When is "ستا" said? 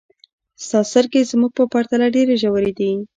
0.65-0.79